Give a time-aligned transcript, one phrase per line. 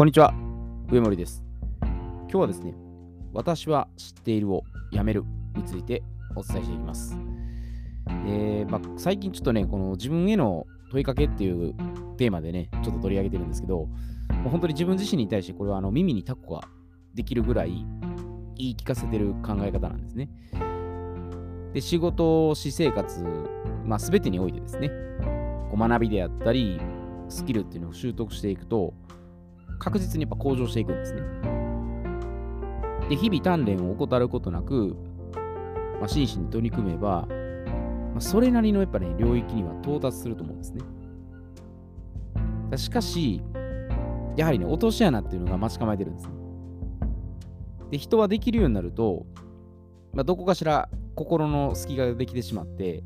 [0.00, 0.32] こんにちは、
[0.90, 1.44] 上森です。
[1.82, 2.72] 今日はですね、
[3.34, 6.02] 私は知っているをやめるについて
[6.34, 7.18] お伝えしていきます。
[8.26, 11.74] えーまあ、最近ちょっとね、この自分への問いかけっていう
[12.16, 13.88] テーマでね、ちょっと取り上げてるんですけど、も
[14.46, 16.62] う本当に自分自身に対してこれはあの耳にタコが
[17.12, 17.84] できるぐらい
[18.56, 20.30] 言い聞かせてる考え方なんですね。
[21.74, 23.22] で、仕事、私生活、
[23.84, 24.88] まあ、全てにおいてですね、
[25.70, 26.80] こう学びであったり、
[27.28, 28.94] スキルっていうのを習得していくと、
[29.80, 31.22] 確実にやっぱ向上していくんですね。
[33.08, 34.94] で、日々鍛錬を怠ることなく、
[35.98, 40.82] まあ、真摯に取り組めば、まあ、それなりのやっぱね、領域には到達すると思うんですね。
[42.76, 43.42] しかし、
[44.36, 46.34] やはりね、落とし穴っていうのが待ち構えてるんですね。
[47.90, 49.26] で、人はできるようになると、
[50.12, 53.02] まあ、どこかしら心の隙ができてしまって、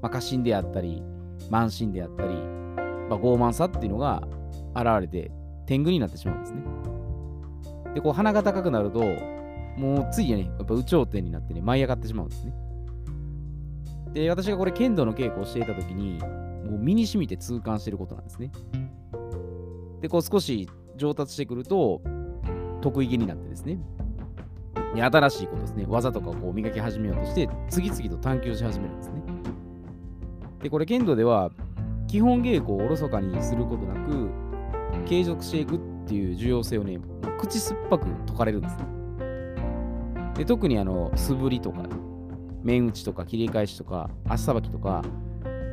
[0.00, 1.02] まあ、過信であったり、
[1.50, 4.26] 慢心であったり、まあ、傲慢さっていうのが
[4.74, 5.30] 現れて
[5.70, 6.62] 天狗になってしまうんですね。
[7.94, 9.04] で、こう鼻が高くなると、
[9.78, 12.52] もうついね、やっぱ有頂天になってね、舞い上がってしまうんですね。
[14.12, 16.18] で、私がこれ剣道の稽古をしていた時に、
[16.68, 18.50] もう身に染みて痛感してることなんですね。
[20.00, 22.02] で、こう少し上達してくると、
[22.80, 23.78] 得意げになってですね、
[24.96, 29.22] で新しいことですね、技とかをこう磨き始めようとして、次々と探求し始めるんですね。
[30.64, 31.52] で、これ剣道では、
[32.08, 34.49] 基本稽古をおろそかにすることなく、
[35.06, 36.98] 継続していくっていう重要性をね、
[37.38, 38.84] 口酸っぱく説かれるんですね。
[40.36, 41.82] で特にあの素振りとか、
[42.62, 45.02] 面打ちとか切り返しとか、足さばきとか、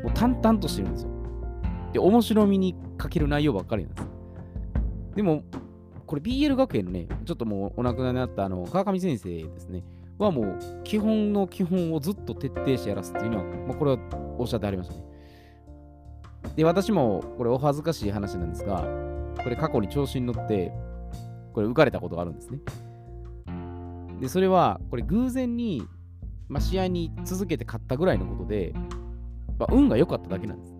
[0.03, 1.09] もう淡々としてるんですよ。
[1.94, 4.08] で、面白みに欠ける内容ばっかりなんです。
[5.16, 5.44] でも、
[6.05, 9.83] これ BL 学園のね、ちょっともうお亡くなりになったあの川上先生ですね、
[10.17, 13.98] はもう基本の基本をずっと徹底してやらすっていうのは、まあ、これは
[14.38, 15.03] おっしゃってありましたね。
[16.55, 18.86] で、私もこれお恥ずかしい話なんですが、
[19.44, 20.72] これ過去に調子に乗って、
[21.54, 22.60] これ浮かれたことがあるんですね。
[24.22, 25.88] で、それは、これ偶然に、
[26.50, 28.73] まあ、試合に続けて勝ったぐらいのことで、
[29.60, 30.76] まあ、運が良かっただけなんです。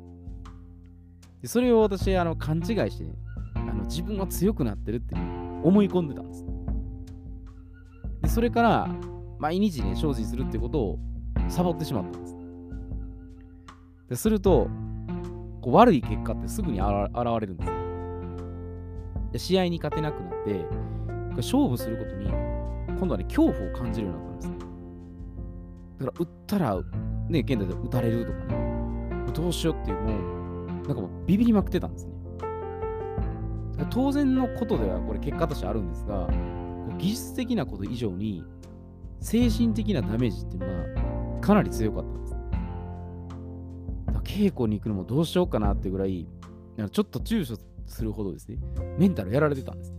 [1.42, 3.14] で、それを私、あの、勘違いしてね、
[3.56, 5.16] あの自分は強くなってるって
[5.64, 6.46] 思い込んでたんです。
[8.22, 8.90] で、それから、
[9.40, 11.00] 毎日ね、精進するってことを
[11.50, 12.38] サボってしまったんです。
[14.10, 14.68] ですると、
[15.62, 16.88] こう悪い結果ってすぐに現
[17.40, 17.72] れるんです。
[17.72, 17.87] で
[19.36, 20.66] 試合に勝てなくなって、
[21.38, 22.28] 勝負することに、
[22.98, 24.68] 今度はね、恐怖を感じるようになったんです。
[26.00, 26.84] だから、打ったら、
[27.30, 32.14] ね、現代で打たれるとかね、どうしようっていう、もう、なんかもうビビりまくってたんですね。
[33.92, 36.28] 当然のことでは、これ結果としてあるんですが、
[36.98, 38.44] 技術的なこと以上に、
[39.20, 42.36] 精神的なダメージっていうのがかなり強かったんです。
[44.24, 46.28] 稽古に行くのもどうしようかなってぐらい、
[46.92, 48.58] ちょっと躊躇するほどですね、
[48.98, 49.94] メンタルやられてたんです。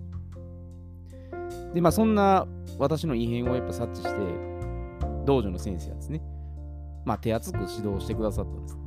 [1.75, 2.47] で、まあそんな
[2.79, 4.21] 私の異変をやっぱ察知して、
[5.25, 6.23] 道場の先生はですね、
[7.05, 8.79] まあ手厚く指導してくださったんです。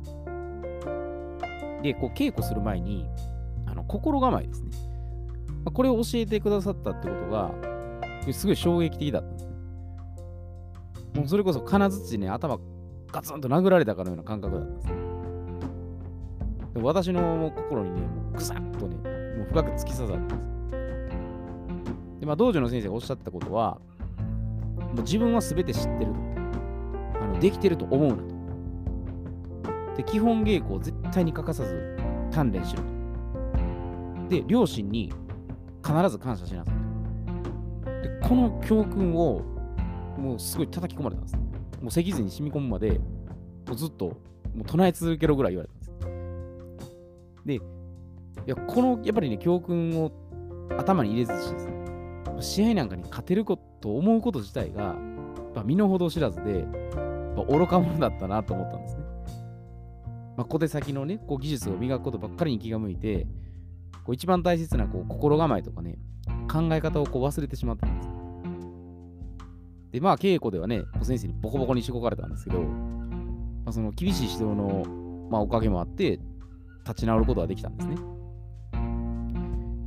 [1.82, 3.06] で、こう稽古する前に、
[3.66, 4.70] あの心構えですね。
[5.64, 7.52] ま、これを教えてくださったってことが、
[8.32, 9.52] すごい衝撃的だったんですね。
[11.14, 12.58] もうそれこそ金槌ね、頭
[13.10, 15.11] ガツンと殴られたかのような感覚だったんですね。
[16.74, 18.96] で私の心にね、もうぐさっとね、
[19.36, 20.52] もう深く突き刺さったんです。
[22.20, 23.78] で、まあ、道場の先生がおっしゃったことは、
[24.78, 26.32] もう自分は全て知ってると。
[27.20, 29.96] あのできてると思うなと。
[29.96, 31.96] で、基本稽古を絶対に欠かさず
[32.30, 34.28] 鍛錬しろと。
[34.28, 35.12] で、両親に
[35.84, 36.74] 必ず感謝しなさい
[37.84, 37.90] と。
[38.02, 39.42] で、この教訓を
[40.16, 41.36] もうすごい叩き込まれたんです。
[41.36, 42.98] もう脊髄に染み込むまで、
[43.66, 44.06] もうずっと
[44.54, 45.81] もう唱え続けろぐらい言われた
[47.44, 47.54] で。
[47.54, 47.60] い
[48.46, 50.10] や、このやっぱりね、教訓を
[50.78, 51.72] 頭に入れずしですね、
[52.40, 54.96] 試合なんかに勝てること思うこと自体が、
[55.54, 56.66] ま身の程知らずで、
[57.36, 59.02] ま愚か者だったなと思ったんですね。
[60.36, 63.26] まあ、小手先のね、こう技術を磨くことばっかりに気が向いて、
[64.04, 65.98] こう一番大切なこう心構えとかね、
[66.50, 68.08] 考え方をこう忘れてしまったんです。
[69.92, 72.66] で、まあ、稽古ではね、先生にボコボコにしごかれたんですけど、ま
[73.66, 74.84] あ、その厳しい指導の、
[75.30, 76.18] まあ、おかげもあって、
[76.86, 77.96] 立ち直ることができたんですね。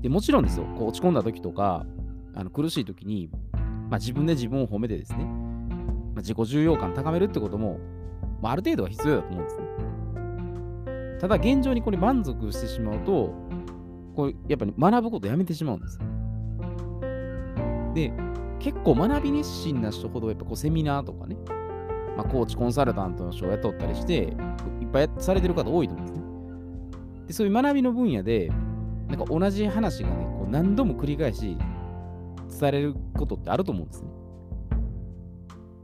[0.01, 1.86] でもちろんですよ、こう落ち込んだ時とか、
[2.36, 3.30] あの苦しい時に、
[3.89, 5.31] まあ、自分で自分を褒めてですね、ま
[6.18, 7.80] あ、自己重要感高めるってことも、
[8.42, 9.65] まあ、ある程度は必要だと思うんですね。
[11.19, 13.33] ただ、現状にこれ満足してしまうと、
[14.15, 16.06] こうやっぱり学ぶことやめてしまうんですよ。
[17.95, 18.13] で、
[18.59, 21.36] 結構学び熱心な人ほど、やっぱこうセミナーとかね、
[22.15, 24.36] まあ、コーチ、コンサルタントの人を雇ったりして、
[24.81, 26.04] いっぱいされてる方多いと思う。
[27.35, 28.49] そういう学びの分野で、
[29.09, 31.57] なんか同じ話がね、こう何度も繰り返し
[32.57, 34.09] 伝えれることってあると思うんですね。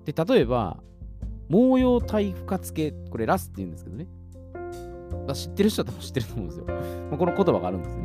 [0.06, 0.82] で、例えば、
[1.50, 4.08] 毛様体負荷付け、これラスって言うんですけどね。
[5.34, 6.66] 知ってる人は多分知ってると思うんですよ。
[7.10, 8.04] まあ、この言葉があるんですね。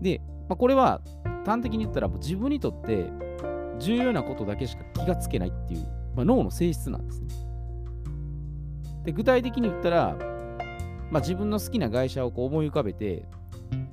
[0.00, 1.02] で、まあ、これは
[1.44, 3.12] 端的に言ったら自分にとって
[3.78, 5.82] 重要なことだけしか気がつけないっていう、
[6.16, 7.28] まあ、脳の性質なんですね。
[9.04, 10.29] で具体的に言ったら、
[11.10, 13.26] まあ、自分の好きな会社をこう思い浮かべて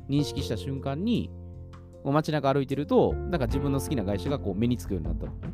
[0.07, 1.31] 認識した瞬間に
[2.03, 5.53] こう街中歩いてるとなんか自分の好きな会社がこう目につくようになったとかね。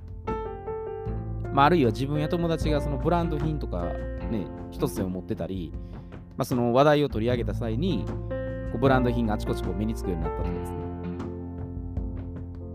[1.54, 5.71] まあ、あるいは自分や友達がそのブランド品とかね、一つでも持ってたり、
[6.36, 8.13] まあ、その話題を取り上げた際に、こ
[8.75, 10.77] うブランド品があちこちこう目につくようになったとかですね。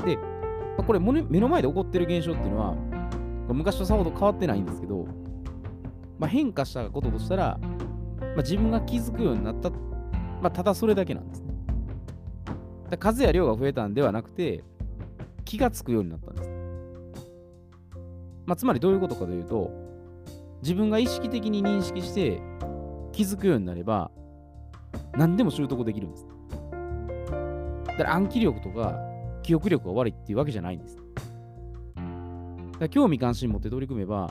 [0.06, 0.22] で、ま
[0.78, 2.74] あ、これ目の前で起こってる現象っていうのは、
[3.48, 5.08] 昔とさほど変わってないんですけど、
[6.18, 7.58] まあ、変化したこととしたら、
[8.38, 12.96] まあ、自分が気づくようになった、まあ、ただそれだけなんですね。
[12.96, 14.62] 数や量が増えたんではなくて、
[15.44, 16.50] 気がつくようになったんです。
[18.46, 19.72] まあ、つまりどういうことかというと、
[20.62, 22.40] 自分が意識的に認識して
[23.10, 24.12] 気づくようになれば、
[25.16, 26.26] 何でも習得できるんです。
[27.86, 29.00] だから暗記力とか
[29.42, 30.96] 記憶力が悪いっていうわけじゃないんです。
[32.78, 34.30] だ興味関心持って取り組めば、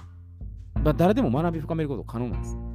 [0.81, 2.66] まあ、誰でも学び深めること可能なんです。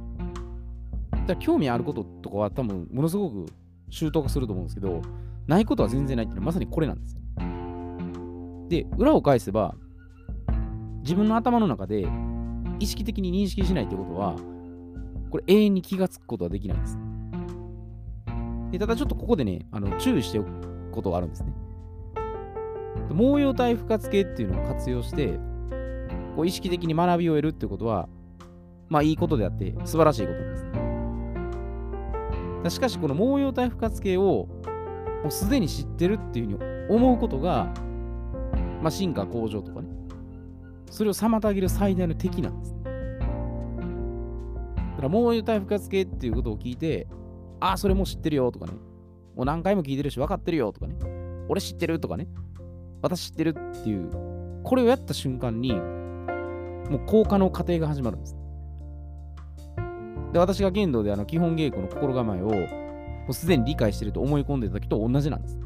[1.27, 3.45] だ興味あることとかは多分ものすごく
[3.89, 5.01] 習得すると思うんですけど、
[5.47, 7.17] ないことは全然ないっていうのはまさにこれなんです。
[8.69, 9.75] で、裏を返せば、
[11.01, 12.07] 自分の頭の中で
[12.79, 14.35] 意識的に認識しないってことは、
[15.29, 16.97] これ永遠に気がつくことはできないんです。
[18.71, 20.49] でただちょっとここでね、あの注意しておく
[20.91, 21.53] ことがあるんですね。
[23.09, 25.39] 毛様体負荷付けっていうのを活用して、
[26.35, 28.09] こう意識的に学びを得るってことは、
[28.89, 30.72] まあいいことであって素晴らしいことです。
[32.69, 34.47] しかし、この毛様体負荷付けを
[35.23, 37.73] もうすでに知ってるっていうふうに思うことが、
[38.81, 39.89] まあ、進化向上とかね、
[40.89, 42.75] それを妨げる最大の敵なんです。
[42.75, 42.81] だ
[44.97, 47.07] から、もう体負荷付けっていうことを聞いて、
[47.59, 48.73] ああ、それも知ってるよとかね、
[49.35, 50.95] もう何回も聞いてるし分かってるよとかね、
[51.47, 52.27] 俺知ってるとかね、
[53.01, 54.09] 私知ってるっていう、
[54.63, 58.42] これをやった瞬間に、もう効果の過程が始まるんです。
[60.33, 62.67] で、私が剣道であの基本稽古の心構えを、も
[63.29, 65.59] うすでに理解してると思い込んでた時と同じなんです。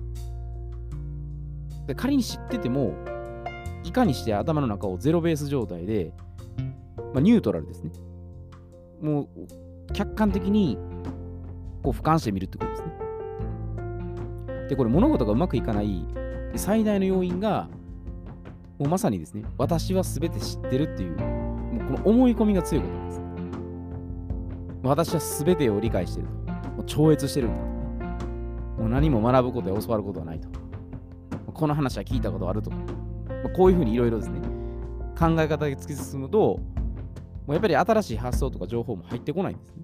[1.87, 2.93] で仮に知ってても、
[3.85, 6.11] いかにして頭の中をゼロベース状態で、
[7.13, 7.91] まあ、ニュートラルですね。
[9.01, 9.27] もう
[9.93, 10.77] 客観的に
[11.81, 14.67] こう俯瞰してみるってことですね。
[14.69, 16.05] で、これ物事がうまくいかない
[16.55, 17.69] 最大の要因が、
[18.77, 23.26] もうまさにですね、私は全て知ってるっていう、もうこの思い込みが強いことなんです。
[24.83, 26.69] 私は全てを理解していると。
[26.71, 28.15] もう超越してるんだ
[28.75, 30.47] と、もう何も学ぶことや教わることはないと。
[31.53, 32.69] この話は聞いたことあると。
[32.69, 32.77] ま
[33.45, 34.39] あ、こういうふうにいろいろですね、
[35.17, 36.59] 考え方が突き進むと、も
[37.49, 39.83] うやっぱり新しい発想とか情報も入ってこないんですね。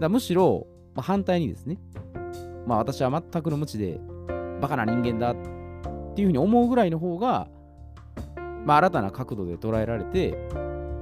[0.00, 1.78] だむしろ、まあ、反対にですね、
[2.66, 4.00] まあ私は全くの無知で、
[4.60, 5.36] バカな人間だっ
[6.14, 7.48] ていうふうに思うぐらいの方が、
[8.66, 10.36] まあ新たな角度で捉えられて、や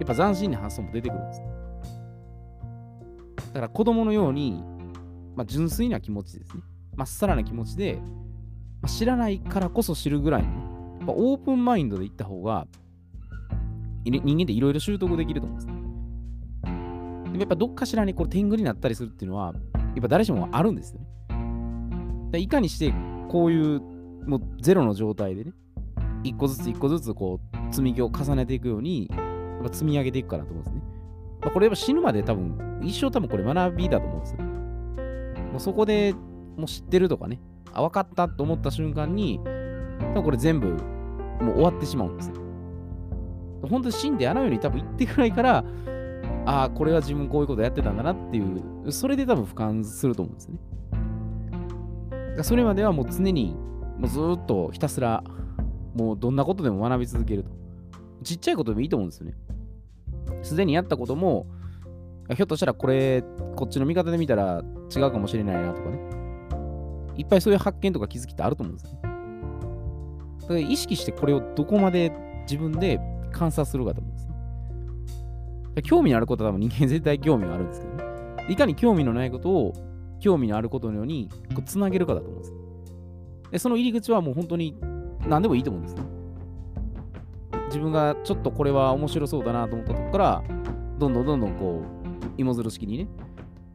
[0.05, 1.43] っぱ斬新な発想も出てくるんです。
[3.53, 4.63] だから子供のように、
[5.37, 6.63] まあ、純粋な気持ちですね。
[6.97, 8.01] まっさらな気持ちで、
[8.81, 10.49] まあ、知らないからこそ知るぐらいの、
[10.99, 12.67] やっぱオープンマインドでいった方が、
[14.05, 15.81] 人間っていろいろ習得できると思うんですね。
[17.25, 22.39] でもやっぱどっかしらにこれ天狗になったりするっていうのは、やっぱ誰しもあるんですよね。
[22.39, 22.95] いかにして
[23.29, 23.81] こういう
[24.27, 25.53] もうゼロの状態でね、
[26.23, 29.17] 一個ずつ一個ずつこう積み木を重ねていくように、や
[29.61, 30.83] っぱ積み上げていくかなと思うんですね。
[31.41, 34.43] まあ、これやっぱ死ぬまで多分、一生多分これ学びだと思うんですよ。
[35.53, 36.15] もうそこで
[36.57, 37.41] もう知ってるとかね、
[37.73, 39.41] あ、分かったと思った瞬間に、
[40.01, 40.69] 多分これ全部
[41.41, 42.35] もう終わってしまうんですよ。
[43.69, 45.65] 本当に死んであのように多分言ってくらいから、
[46.47, 48.43] ああ、これは自分こういうことやってたんだなってい
[48.87, 50.59] う、それで多分俯瞰すると思うんですね。
[52.43, 53.55] それまではもう常に、
[53.99, 55.23] もうずっとひたすら、
[55.95, 57.51] もうどんなことでも学び続けると。
[58.23, 59.35] ちっちゃいことでもいいと思うんですよね。
[60.43, 61.47] すでにやったことも、
[62.35, 63.23] ひょっとしたらこれ、
[63.57, 64.63] こっちの見方で見たら
[64.95, 65.99] 違うかもしれないなとかね。
[67.17, 68.99] いっぱいそういう発見とか気づきってあると思うんですよ、ね。
[70.43, 73.01] だから意識してこれをどこまで自分で
[73.33, 74.35] 観察するかと思うんですね。
[75.83, 78.05] 興味のあることは多分人間絶対興味があるんですけどね。
[78.49, 79.73] いかに興味のないことを
[80.21, 82.55] 興味のあることのようにこうつなげるかだと思うんです。
[83.53, 84.77] で、その入り口はもう本当に
[85.27, 86.03] 何でもいいと思うんですね。
[87.67, 90.43] 自分がちょっとこれは面白そうだなと思ったところから、
[90.99, 92.00] どんどんどんどんこう、
[92.41, 93.09] 芋づる式にね、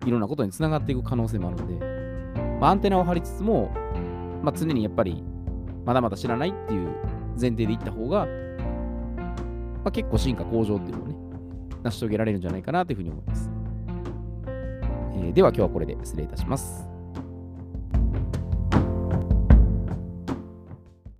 [0.05, 1.85] いろんなことにつながっていく可能性もあるので、
[2.59, 3.71] まあ、アンテナを張りつつも、
[4.43, 5.23] まあ、常にやっぱり
[5.85, 6.89] まだまだ知らないっていう
[7.39, 8.29] 前提でいった方が、ま
[9.85, 11.15] あ、結構進化向上っていうのをね、
[11.83, 13.51] 成し遂げられるんじゃないかなというふうに思います。
[15.17, 16.94] えー、では今日はこれで失礼いたします。